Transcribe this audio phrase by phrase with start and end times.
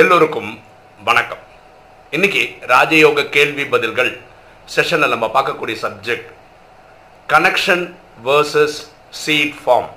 [0.00, 0.60] எல்லோருக்கும்
[1.04, 1.40] வணக்கம்.
[2.10, 4.20] இன்னைக்கு ராஜயோக கேள்வி பதில்கள்
[4.74, 6.28] செஷனில் நம்ம பார்க்கக்கூடிய subject
[7.28, 7.94] connection
[8.24, 8.78] versus
[9.10, 9.88] seed form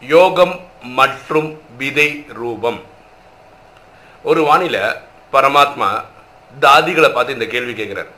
[0.00, 2.80] யோகம் மற்றும் விதை ரூபம்.
[4.22, 4.96] ஒரு வானில
[5.32, 6.04] பரமாத்மா
[6.60, 8.10] தாதிகளை பார்த்து இந்த கேள்வி கேட்குறாரு.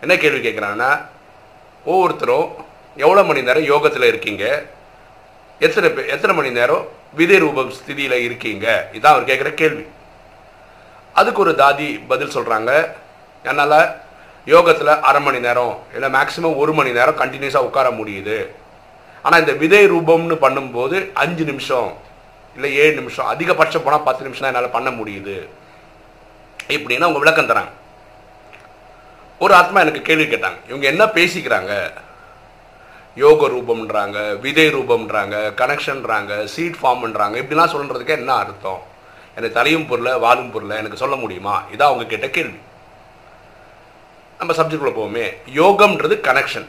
[0.00, 1.06] என்ன கேள்வி கேட்குறாங்கன்னா
[1.84, 2.50] ஒவ்வொருத்தரும்
[2.96, 4.66] எவ்வளோ மணி நேரம் யோகத்தில் இருக்கீங்க?
[5.58, 7.02] எத்தனை எத்தனை மணி நேரம்?
[7.18, 8.66] விதை ரூபம் ஸ்திதியில் இருக்கீங்க?
[8.96, 9.84] இதான் அவர் கேட்குற கேள்வி.
[11.20, 12.70] அதுக்கு ஒரு தாதி பதில் சொல்கிறாங்க
[13.48, 13.78] என்னால்
[14.52, 18.38] யோகத்தில் அரை மணி நேரம் இல்லை மேக்ஸிமம் ஒரு மணி நேரம் கண்டினியூஸாக உட்கார முடியுது.
[19.24, 21.90] ஆனால் இந்த விதை ரூபம்னு பண்ணும்போது அஞ்சு நிமிஷம்
[22.56, 25.36] இல்லை ஏழு நிமிஷம் அதிகபட்சம் போனால் பத்து நிமிஷம் தான் என்னால் பண்ண முடியுது.
[26.76, 27.72] இப்படின்னு அவங்க விளக்கம் தராங்க.
[29.44, 30.58] ஒரு ஆத்மா எனக்கு கேள்வி கேட்டாங்க.
[30.68, 31.72] இவங்க என்ன பேசிக்கிறாங்க?
[33.22, 38.80] யோக ரூபம்ன்றாங்க விதை ரூபம்ன்றாங்க கனெக்ஷன்றாங்க சீட் ஃபார்ம்ன்றாங்க இப்படிலாம் சொல்கிறதுக்கு என்ன அர்த்தம்?
[39.36, 41.54] எனக்கு தலையும் பொருளை வாழும் பொருளை எனக்கு சொல்ல முடியுமா?
[41.72, 42.58] இதான் அவங்க கேட்ட கேள்வி.
[44.38, 45.26] நம்ம சப்ஜெக்டில் போவோமே.
[45.60, 46.68] யோகம்ன்றது கனெக்ஷன்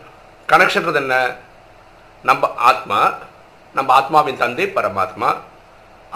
[0.52, 1.16] கனெக்ஷன்றது என்ன?
[2.30, 3.00] நம்ம ஆத்மா
[3.78, 5.30] நம்ம ஆத்மாவின் தந்தை பரமாத்மா.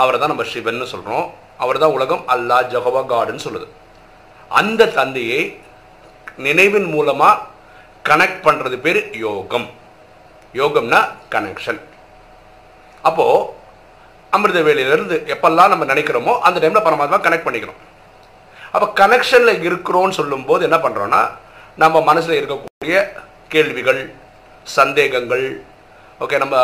[0.01, 1.25] அவரை தான் நம்ம சிவன் சொல்கிறோம்
[1.57, 3.67] அவர் தான் உலகம் அல்லாஹ் ஜஹவா காடுன்னு சொல்லுது.
[4.59, 5.41] அந்த தந்தையை
[6.37, 7.41] நினைவின் மூலமாக
[8.09, 9.67] கனெக்ட் பண்ணுறது பேர் யோகம்.
[10.53, 10.99] யோகம்னா
[11.31, 11.79] கனெக்ஷன்
[13.01, 13.45] அப்போது
[14.29, 17.79] அமிர்த வேலையிலேருந்து எப்பெல்லாம் நம்ம நினைக்கிறோமோ அந்த டைமில் பரமாத்மா கனெக்ட் பண்ணிக்கிறோம்
[18.71, 21.21] அப்போ கனெக்ஷனில் இருக்கிறோன்னு சொல்லும்போது என்ன பண்ணுறோன்னா
[21.75, 23.07] நம்ம மனசில் இருக்கக்கூடிய
[23.47, 24.13] கேள்விகள்
[24.63, 25.63] சந்தேகங்கள்
[26.19, 26.55] ஓகே நம்ம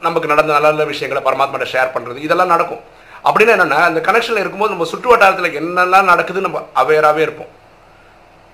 [0.00, 2.80] நமக்கு நடந்த நல்ல நல்ல விஷயங்களை பரமாத்மாட்ட ஷேர் பண்ணுறது இதெல்லாம் நடக்கும்.
[3.24, 7.50] அப்படின்னா என்னென்னா அந்த கனெக்ஷனில் இருக்கும்போது நம்ம சுற்று வட்டாரத்தில் என்னெல்லாம் நடக்குதுன்னு நம்ம அவேராகவே இருப்போம்.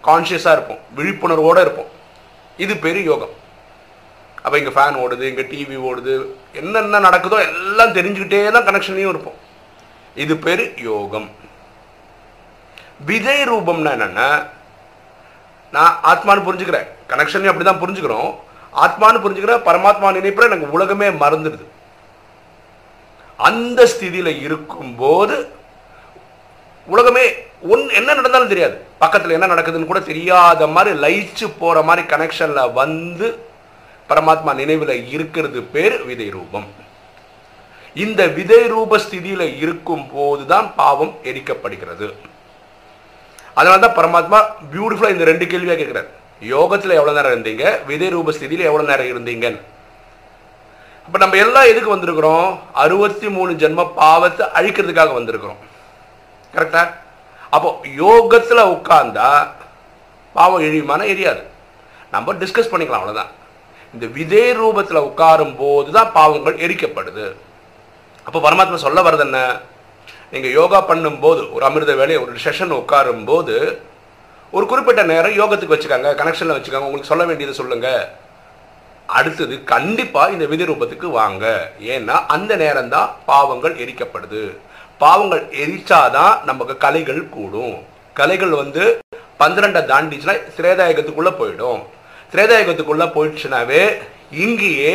[0.05, 0.78] கான்ஷியஸாக இருப்போம்.
[0.96, 1.88] விழிப்புணர்வோடு இருப்போம்.
[2.56, 3.34] இது பெரிய யோகம்.
[4.44, 6.14] அப்போ இங்கே ஃபேன் ஓடுது இங்கே டிவி ஓடுது
[6.60, 9.38] என்னென்ன நடக்குதோ எல்லாம் தெரிஞ்சுக்கிட்டே தான் கனெக்ஷன்லையும் இருப்போம்.
[10.22, 11.28] இது பேர் யோகம்.
[13.08, 14.29] விதை ரூபம்னா என்னென்னா
[15.74, 16.89] நான் ஆத்மானு புரிஞ்சுக்கிறேன்.
[17.11, 18.30] கனெக்ஷன்லையும் அப்படி தான் புரிஞ்சுக்கிறோம்.
[18.84, 21.64] ஆத்மானு புரிஞ்சுக்கிற பரமாத்மா நினைப்பில் எனக்கு உலகமே மறந்துடுது.
[23.48, 25.36] அந்த ஸ்திதியில் இருக்கும்போது
[26.95, 27.24] உலகமே
[27.73, 28.77] ஒன் என்ன நடந்தாலும் தெரியாது.
[29.02, 33.29] பக்கத்தில் என்ன நடக்குதுன்னு கூட தெரியாத மாதிரி லயிச்சு போகிற மாதிரி கனெக்ஷனில் வந்து
[34.11, 36.69] பரமாத்மா நினைவில் இருக்கிறது பேர் விதை ரூபம்
[38.05, 42.09] இந்த விதை ரூப ஸ்திதியில் இருக்கும் போது தான் பாவம் எரிக்கப்படுகிறது.
[43.59, 44.39] அதனால தான் பரமாத்மா
[44.73, 46.11] பியூட்டிஃபுல்லாக இந்த ரெண்டு கேள்வியாக கேட்குறாரு
[46.53, 47.65] யோகத்தில் எவ்வளோ நேரம் இருந்தீங்க?
[47.89, 49.61] விதை ரூப ஸ்திதியில் எவ்வளோ நேரம் இருந்தீங்கன்னு.
[51.07, 52.48] அப்போ நம்ம எல்லாம் எதுக்கு வந்திருக்கிறோம்?
[52.83, 55.61] அறுபத்தி மூணு ஜென்ம பாவத்தை அழிக்கிறதுக்காக வந்திருக்கிறோம்.
[56.55, 56.83] கரெக்டா
[57.57, 57.69] அப்போ
[58.05, 59.29] யோகத்தில் உட்கார்ந்தா
[60.39, 61.42] பாவம் எழியுமான எரியாது.
[62.15, 63.33] நம்ம டிஸ்கஸ் பண்ணிக்கலாம் அவ்வளோதான்
[63.95, 67.27] இந்த விதே ரூபத்தில் உட்காரும் போது தான் பாவங்கள் எரிக்கப்படுது.
[68.27, 69.39] அப்போ பரமாத்மா சொல்ல வர்றது என்ன?
[70.33, 73.56] நீங்கள் யோகா பண்ணும்போது ஒரு அமிர்த வேலையை ஒரு செஷன் உட்காரும் போது
[74.56, 78.02] ஒரு குறிப்பிட்ட நேரம் யோகத்துக்கு வச்சுக்காங்க கனெக்ஷனில் வச்சுக்காங்க உங்களுக்கு சொல்ல வேண்டியதை சொல்லுங்கள்
[79.18, 81.45] அடுத்தது கண்டிப்பாக இந்த விதி ரூபத்துக்கு வாங்க.
[81.95, 84.42] ஏன்னா அந்த நேரம் தான் பாவங்கள் எரிக்கப்படுது.
[85.02, 87.77] பாவங்கள் எரிச்சாதான் நமக்கு கலைகள் கூடும்.
[88.20, 88.84] கலைகள் வந்து
[89.40, 91.80] பன்னிரெண்டை தாண்டிச்சுன்னா திரேதாயகத்துக்குள்ளே போயிடும்.
[92.33, 93.83] திரேதாயகத்துக்குள்ளே போயிடுச்சுனாவே
[94.41, 94.92] இங்கேயே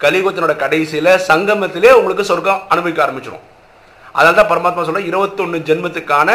[0.00, 3.46] கலியுகத்தினோட கடைசியில் சங்கமத்திலே உங்களுக்கு சொர்க்கம் அனுபவிக்க ஆரம்பிச்சிடும்
[4.14, 6.28] அதனால தான் பரமாத்மா சொல்ல இருபத்தொன்று ஜென்மத்துக்கான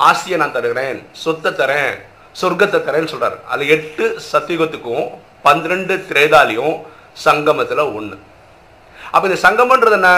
[0.00, 1.92] ஆசையை நான் தருகிறேன் சொத்தை தரேன்
[2.34, 5.06] சொர்க்கத்தை தரேன்னு சொல்கிறார் அது எட்டு சத்தியுகத்துக்கும்
[5.44, 6.74] பன்னிரெண்டு திரேதாலையும்
[7.24, 8.16] சங்கமத்தில் ஒன்று
[9.12, 10.08] அப்போ இந்த சங்கமன்றது என்ன?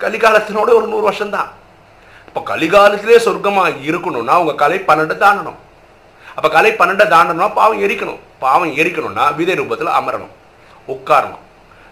[0.00, 1.50] கலிகாலத்தினோட ஒரு நூறு வருஷம்தான்.
[2.28, 5.58] இப்போ கலிகாலத்திலே சொர்க்கமாக இருக்கணும்னா உங்கள் கலை பன்னெண்டு தாண்டணும்
[6.36, 8.20] அப்போ கலை பன்னெண்டை தாண்டணும்னா பாவம் எரிக்கணும்.
[8.44, 10.32] பாவம் எரிக்கணும்னா விதை ரூபத்தில் அமரணும்.
[10.94, 11.42] உட்காரணும்.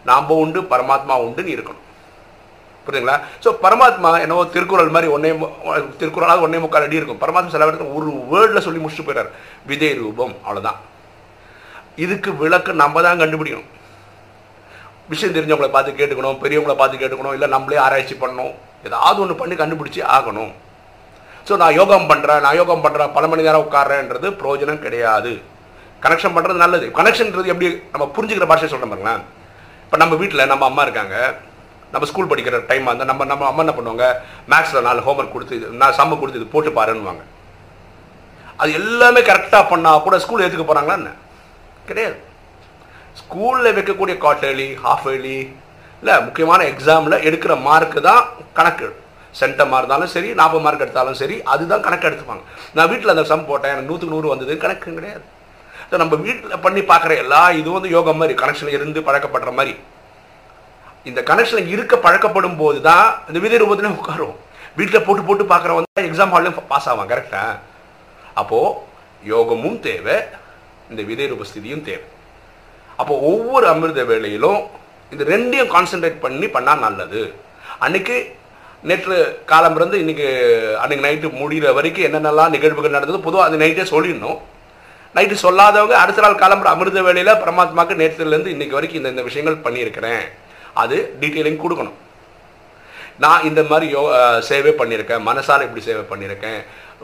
[0.08, 1.82] நாம் உண்டு பரமாத்மா உண்டுன்னு இருக்கணும்.
[2.86, 3.14] புரியுதுங்களா?
[3.44, 5.30] ஸோ பரமாத்மா என்னவோ திருக்குறள் மாதிரி ஒன்னே
[6.00, 7.20] திருக்குறளாக ஒன்னே முக்கால் அடி இருக்கும்.
[7.22, 9.30] பரமாத்மா சில இடத்துல ஒரு வேர்டில் சொல்லி முடிச்சுட்டு போயிடார்
[9.70, 10.80] விதை ரூபம் அவ்வளோதான்
[12.04, 13.70] இதுக்கு விளக்கு நம்ம தான் கண்டுபிடிக்கணும்.
[15.12, 18.54] விஷயம் தெரிஞ்சவங்களை பார்த்து கேட்டுக்கணும் பெரியவங்களை பார்த்து கேட்டுக்கணும் இல்லை நம்மளே ஆராய்ச்சி பண்ணணும்.
[18.88, 20.52] ஏதாவது ஒன்று பண்ணி கண்டுபிடிச்சி ஆகணும்.
[21.48, 25.32] ஸோ நான் யோகம் பண்ணுறேன் நான் யோகம் பண்ணுறேன் பல மணி நேரம் உட்காடுறேன்றது பிரயோஜனம் கிடையாது.
[26.04, 26.86] கனெக்ஷன் பண்ணுறது நல்லது.
[26.98, 29.22] கனெக்ஷன்ன்றது எப்படி நம்ம புரிஞ்சுக்கிற பாஷை சொல்கிறேன் பாருங்களேன்.
[29.84, 31.16] இப்போ நம்ம வீட்டில் நம்ம அம்மா இருக்காங்க.
[31.92, 34.06] நம்ம ஸ்கூல் படிக்கிற டைமாக இருந்தால் நம்ம நம்ம அம்மா என்ன பண்ணுவாங்க?
[34.52, 37.24] மேக்ஸில் நாலு ஹோம்ஒர்க் கொடுத்து இது நான் சம்ம கொடுத்து இது போட்டு பாருன்னுவாங்க.
[38.62, 41.12] அது எல்லாமே கரெக்டாக பண்ணால் கூட ஸ்கூல் ஏற்றுக்க போகிறாங்களா என்ன?
[41.88, 42.18] கிடையாது.
[43.20, 45.38] ஸ்கூலில் வைக்கக்கூடிய குவார்டர்லி ஹாஃப் இயர்லி
[46.00, 48.22] இல்லை முக்கியமான எக்ஸாமில் எடுக்கிற மார்க்கு தான்
[48.58, 48.88] கணக்கு.
[49.40, 52.44] சென்டமாக இருந்தாலும் சரி நாற்பது மார்க் எடுத்தாலும் சரி அதுதான் கணக்கு எடுத்துப்பாங்க.
[52.76, 55.24] நான் வீட்டில் அந்த சம் போட்டேன் எனக்கு நூற்றுக்கு நூறு வந்தது கணக்கு கிடையாது.
[55.90, 59.74] ஸோ நம்ம வீட்டில் பண்ணி பார்க்குற எல்லா இதுவும் வந்து யோகா மாதிரி கனெக்ஷன் இருந்து பழக்கப்படுற மாதிரி.
[61.10, 64.36] இந்த கனெக்ஷன் இருக்க பழக்கப்படும் போது தான் இந்த விதை ரூபத்தில் உட்காரும்
[64.78, 67.42] வீட்டில் போட்டு போட்டு பார்க்குறவங்க தான் எக்ஸாம் ஹால்லையும் பாஸ் ஆவான் கரெக்டா
[68.40, 68.70] அப்போது
[69.32, 70.16] யோகமும் தேவை
[70.90, 72.06] இந்த விதை ரூபஸ்திதியும் தேவை.
[73.00, 74.58] அப்போ ஒவ்வொரு அமிர்த வேலையிலும்
[75.12, 77.22] இந்த ரெண்டையும் கான்சென்ட்ரேட் பண்ணி பண்ணால் நல்லது.
[77.84, 78.16] அன்னைக்கு
[78.88, 79.16] நேற்று
[79.50, 80.26] காலம் இருந்து இன்னைக்கு
[80.82, 84.38] அன்னைக்கு நைட்டு முடிகிற வரைக்கும் என்னென்னலாம் நிகழ்வுகள் நடந்தது பொதுவாக அந்த நைட்டே சொல்லிடணும்.
[85.16, 90.24] நைட்டு சொல்லாதவங்க அடுத்த நாள் காலம்புற அமிர்த வேலையில் பரமாத்மாக்கு நேற்றுலேருந்து இன்னைக்கு வரைக்கும் இந்த இந்த விஷயங்கள் பண்ணியிருக்கிறேன்.
[90.82, 91.98] அது டீட்டெயிலிங் கொடுக்கணும்.
[93.24, 94.02] நான் இந்த மாதிரி யோ
[94.48, 95.24] சேவை பண்ணியிருக்கேன்.
[95.28, 96.60] மனசால் இப்படி சேவை பண்ணியிருக்கேன்.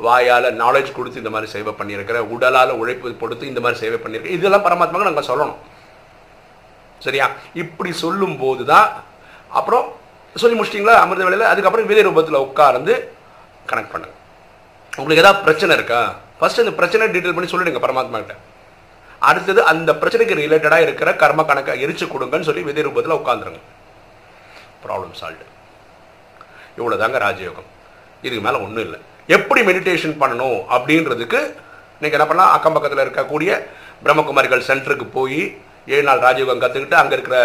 [0.07, 2.27] வாயால் நாலேஜ் கொடுத்து இந்த மாதிரி சேவை பண்ணியிருக்கிறேன்.
[2.35, 4.37] உடலால் உழைப்பு கொடுத்து இந்த மாதிரி சேவை பண்ணியிருக்கேன்.
[4.39, 5.61] இதெல்லாம் பரமாத்மாவுக்கு நாங்கள் சொல்லணும்.
[7.07, 7.29] சரியா?
[7.63, 8.89] இப்படி சொல்லும்போது தான்
[9.59, 9.87] அப்புறம்
[10.37, 10.97] சொல்லி முடிச்சிட்டிங்களா?
[11.03, 12.95] அமிர்த வேலையில் அதுக்கப்புறம் விதை ரூபத்தில் உட்கார்ந்து
[13.71, 14.17] கனெக்ட் பண்ணுங்க
[14.93, 16.01] உங்களுக்கு ஏதாவது பிரச்சனை இருக்கா?
[16.39, 18.37] ஃபஸ்ட்டு இந்த பிரச்சனை டீட்டெயில் பண்ணி சொல்லிடுங்க பரமாத்மா கிட்ட
[19.29, 23.61] அடுத்தது அந்த பிரச்சனைக்கு ரிலேட்டடாக இருக்கிற கர்ம கணக்கை எரிச்சு கொடுங்கன்னு சொல்லி விதை ரூபத்தில் உட்காந்துருங்க
[24.85, 25.47] ப்ராப்ளம் சால்வ்டு
[26.79, 27.69] இவ்வளோதாங்க ராஜயோகம்.
[28.27, 28.99] இதுக்கு மேலே ஒன்றும் இல்லை.
[29.37, 31.41] எப்படி மெடிடேஷன் பண்ணணும் அப்படின்றதுக்கு
[32.01, 32.53] நீங்கள் என்ன பண்ணலாம்?
[32.57, 33.51] அக்கம் பக்கத்தில் இருக்கக்கூடிய
[34.05, 35.41] பிரம்மகுமாரிகள் சென்டருக்கு போய்
[35.95, 37.39] ஏழு நாள் ராஜயோகம் கற்றுக்கிட்டு அங்கே இருக்கிற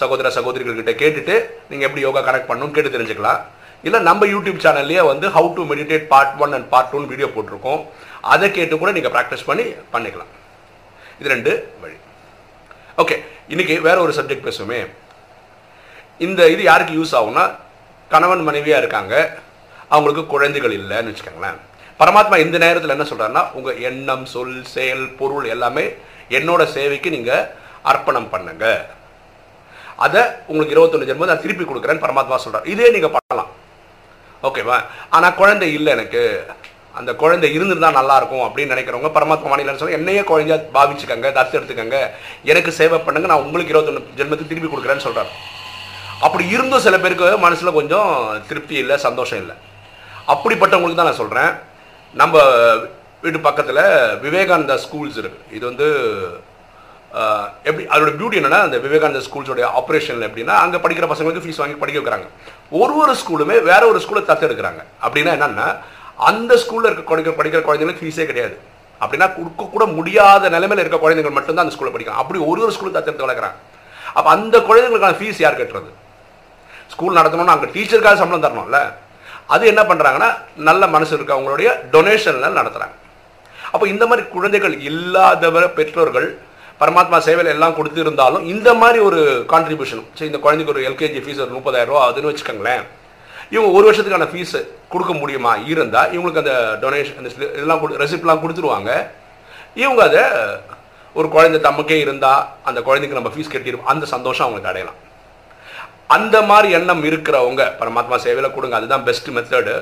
[0.00, 1.34] சகோதர சகோதரிகள்கிட்ட கேட்டுட்டு
[1.70, 3.40] நீங்கள் எப்படி யோகா கனெக்ட் பண்ணணும்னு கேட்டு தெரிஞ்சுக்கலாம்.
[3.86, 7.82] இல்லை நம்ம யூடியூப் சேனல்லையே வந்து how to meditate part one and part டூன்னு வீடியோ போட்டிருக்கோம்.
[8.34, 10.32] அதை கேட்டு கூட நீங்கள் ப்ராக்டிஸ் பண்ணி பண்ணிக்கலாம்.
[11.20, 11.52] இது ரெண்டு
[11.82, 11.96] வழி.
[13.02, 13.16] ஓகே
[13.52, 14.80] இன்னைக்கு வேற ஒரு சப்ஜெக்ட் பேசுவோமே.
[16.26, 17.44] இந்த இது யாருக்கு யூஸ் ஆகும்னா
[18.10, 19.14] கணவன் மனைவியாக இருக்காங்க.
[19.94, 21.58] அவங்களுக்கு குழந்தைகள் இல்லைன்னு வச்சுக்கோங்களேன்.
[22.00, 25.84] பரமாத்மா இந்த நேரத்தில் என்ன சொல்கிறாருன்னா உங்கள் எண்ணம் சொல் செயல் பொருள் எல்லாமே
[26.38, 27.46] என்னோட சேவைக்கு நீங்கள்
[27.92, 28.80] அர்ப்பணம் பண்ணுங்கள்
[30.04, 33.50] அதை உங்களுக்கு இருபத்தொன்று ஜென்மம் நான் திருப்பி கொடுக்குறேன்னு பரமாத்மா சொல்கிறார் இதே நீங்கள் பண்ணலாம்.
[34.48, 34.78] ஓகேவா
[35.16, 36.22] ஆனால் குழந்தை இல்லை எனக்கு.
[36.98, 41.98] அந்த குழந்தை இருந்திருந்தா நல்லா இருக்கும் அப்படின்னு நினைக்கிறவங்க பரமாத்மா மாநிலம் சொல்ல என்னையே குழந்தையா பாவிச்சுக்கங்க தத்து எடுத்துக்கங்க.
[42.50, 45.32] எனக்கு சேவை பண்ணுங்க நான் உங்களுக்கு இருபத்தொன்று ஜென்மத்துக்கு திருப்பி கொடுக்குறேன்னு சொல்கிறார்
[46.26, 48.10] அப்படி இருந்தும் சில பேருக்கு மனசில் கொஞ்சம்
[48.50, 49.56] திருப்தி இல்லை சந்தோஷம் இல்லை.
[50.34, 51.52] அப்படிப்பட்டவங்களுக்கு தான் நான் சொல்கிறேன்
[52.14, 52.36] நம்ம
[53.22, 53.84] வீட்டு பக்கத்தில்
[54.24, 55.86] விவேகானந்தா ஸ்கூல்ஸ் இருக்குது இது வந்து
[57.66, 61.98] எப்படி அதோட பியூட்டி என்னன்னா அந்த விவேகானந்த ஸ்கூல்ஸோட ஆப்ரேஷன் எப்படின்னா அங்கே படிக்கிற பசங்களுக்கு ஃபீஸ் வாங்கி படிக்க
[62.00, 62.26] வைக்கிறாங்க.
[62.80, 65.68] ஒரு ஒரு ஸ்கூலுமே வேற ஒரு ஸ்கூலை தத்தெடுக்கிறாங்க அப்படின்னா என்னன்னா
[66.30, 68.56] அந்த ஸ்கூலில் இருக்க குழந்தைங்க படிக்கிற குழந்தைங்களுக்கு ஃபீஸே கிடையாது.
[69.02, 72.22] அப்படின்னா கொடுக்க கூட முடியாத நிலைமையில் இருக்க குழந்தைங்க மட்டும்தான் அந்த ஸ்கூலில் படிக்கிறாங்க.
[72.22, 73.58] அப்படி ஒரு ஒரு ஸ்கூலில் தத்தெடுத்து வளர்க்குறாங்க.
[74.16, 75.90] அப்போ அந்த குழந்தைங்களுக்கான ஃபீஸ் யார் கட்டுறது?
[76.94, 78.80] ஸ்கூல் நடத்தணும்னா அங்கே டீச்சருக்காக சம்பளம் தரணும்ல.
[79.54, 80.30] அது என்ன பண்ணுறாங்கன்னா
[80.68, 82.96] நல்ல மனசு இருக்கவங்களுடைய டொனேஷன்லாம் நடத்துகிறாங்க
[83.72, 86.28] அப்போ இந்த மாதிரி குழந்தைகள் இல்லாதவர பெற்றோர்கள்
[86.80, 89.20] பரமாத்மா சேவையில் எல்லாம் கொடுத்துருந்தாலும் இந்த மாதிரி ஒரு
[89.52, 92.84] கான்ட்ரிபியூஷன் சரி இந்த குழந்தைக்கு ஒரு எல்கேஜி ஃபீஸ் ஒரு முப்பதாயிரம் ரூபா அதுன்னு வச்சுக்கோங்களேன்.
[93.54, 94.54] இவங்க ஒரு வருஷத்துக்கான ஃபீஸ்
[94.92, 95.52] கொடுக்க முடியுமா?
[95.72, 98.90] இருந்தால் இவங்களுக்கு அந்த டொனேஷன் அந்த இதெல்லாம் கொடு ரெசிப்ட்லாம் கொடுத்துருவாங்க.
[99.74, 100.24] இவங்க அதை
[101.18, 103.90] ஒரு குழந்தை தமக்கே இருந்தால் அந்த குழந்தைக்கு நம்ம ஃபீஸ் கட்டிடுவோம்.
[103.92, 104.98] அந்த சந்தோஷம் அவங்களுக்கு அடையலாம்.
[106.16, 108.76] அந்த மாதிரி எண்ணம் இருக்கிறவங்க பரமாத்மா சேவையில் கொடுங்க.
[108.76, 109.74] அதுதான் பெஸ்ட் மெத்தடு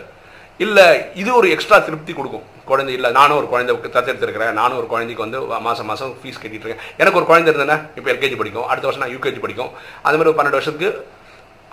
[0.64, 0.85] இல்லை
[1.20, 2.44] இது ஒரு எக்ஸ்ட்ரா திருப்தி கொடுக்கும்.
[2.69, 4.55] குழந்தை இல்லை நானும் ஒரு குழந்தை தத்தெடுத்துருக்கிறேன்.
[4.61, 8.37] நானும் ஒரு குழந்தைக்கு வந்து மாதம் மாதம் ஃபீஸ் கட்டிகிட்டு இருக்கேன் எனக்கு ஒரு குழந்தை இருந்தேன்னா இப்போ எல்கேஜி
[8.41, 8.67] படிக்கும்.
[8.70, 9.70] அடுத்த வருஷம் நான் யூகேஜி படிக்கும்.
[10.06, 10.91] அது மாதிரி ஒரு பன்னெண்டு வருஷத்துக்கு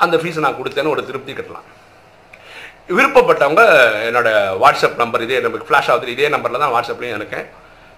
[0.03, 1.68] அந்த ஃபீஸை நான் கொடுத்தேன்னு ஒரு திருப்தி கட்டலாம்.
[2.97, 3.63] விருப்பப்பட்டவங்க
[4.09, 4.30] என்னோட
[4.62, 6.13] வாட்ஸ்அப் நம்பர் இதே நமக்கு ஃப்ளாஷ் ஆகுது.
[6.15, 7.45] இதே நம்பரில் தான் வாட்ஸ்அப்லேயும் இருக்கேன்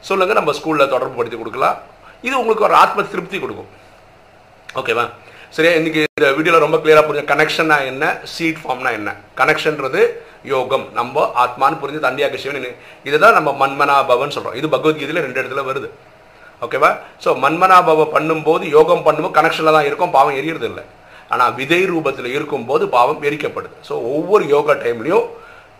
[0.09, 1.77] சொல்லுங்கள் நம்ம ஸ்கூலில் தொடர்பு படுத்தி கொடுக்கலாம்.
[2.27, 3.71] இது உங்களுக்கு ஒரு ஆத்ம திருப்தி கொடுக்கும்.
[4.81, 5.05] ஓகேவா
[5.55, 5.73] சரியா?
[5.79, 8.05] இன்னைக்கு இந்த வீடியோவில் ரொம்ப கிளியராக புரிஞ்ச கனெக்ஷன்னா என்ன?
[8.33, 9.09] சீட் ஃபார்ம்னா என்ன?
[9.39, 10.01] கனெக்ஷன்றது
[10.53, 10.85] யோகம்.
[10.97, 12.67] நம்ம ஆத்மான்னு புரிஞ்சு தண்டியாக சிவன்
[13.07, 15.89] இதுதான் நம்ம மன்மனா பவன் சொல்கிறோம் இது பகவத்கீதையில் ரெண்டு இடத்துல வருது.
[16.65, 16.91] ஓகேவா?
[17.23, 20.13] ஸோ மன்மனாபவ பண்ணும்போது யோகம் பண்ணும்போது கனெக்ஷனில் தான் இருக்கும்.
[20.17, 20.83] பாவம் எரியறது இல்லை.
[21.33, 23.75] ஆனால் விதை ரூபத்தில் இருக்கும்போது பாவம் எரிக்கப்படுது.
[23.87, 25.25] ஸோ ஒவ்வொரு யோகா டைம்லையும்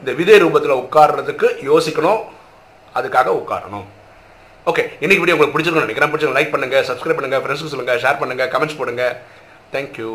[0.01, 2.21] இந்த விதை ரூபத்தில் உட்கார்றதுக்கு யோசிக்கணும்.
[2.99, 3.85] அதுக்காக உட்காரணும்.
[4.71, 6.11] ஓகே இன்னைக்கு வீடியோ உங்களுக்கு பிடிச்சிருக்கணும் நினைக்கிறேன்.
[6.11, 9.05] பிடிச்சிருக்கோம் லைக் பண்ணுங்கள் சப்ஸ்கிரைப் பண்ணுங்கள் ஃப்ரெண்ட்ஸுக்கு சொல்லுங்கள் ஷேர் பண்ணுங்கள் கமெண்ட்ஸ் போடுங்க.
[9.73, 10.11] தேங்க்யூ